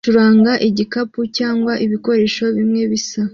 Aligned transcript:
acuranga 0.03 0.51
igikapu 0.67 1.19
cyangwa 1.37 1.73
ibikoresho 1.85 2.45
bimwe 2.57 2.81
bisa 2.91 3.21